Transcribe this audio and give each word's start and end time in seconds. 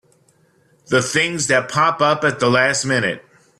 The 0.87 1.03
things 1.03 1.45
that 1.45 1.69
pop 1.69 2.01
up 2.01 2.23
at 2.23 2.39
the 2.39 2.49
last 2.49 2.85
minute! 2.85 3.23